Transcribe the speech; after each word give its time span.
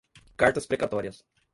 cartas 0.35 0.65
precatórias 0.65 1.23